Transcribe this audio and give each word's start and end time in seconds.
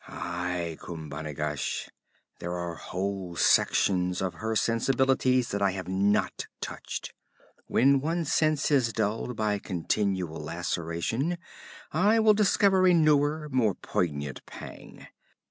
'Aye, 0.07 0.79
Khumbanigash. 0.81 1.87
There 2.39 2.57
are 2.57 2.73
whole 2.73 3.35
sections 3.35 4.19
of 4.19 4.33
her 4.33 4.55
sensibilities 4.55 5.49
that 5.49 5.61
I 5.61 5.73
have 5.73 5.87
not 5.87 6.47
touched. 6.59 7.13
When 7.67 7.99
one 8.01 8.25
sense 8.25 8.71
is 8.71 8.93
dulled 8.93 9.35
by 9.35 9.59
continual 9.59 10.41
laceration, 10.41 11.37
I 11.91 12.19
will 12.19 12.33
discover 12.33 12.87
a 12.87 12.95
newer, 12.95 13.47
more 13.51 13.75
poignant 13.75 14.43
pang. 14.47 15.05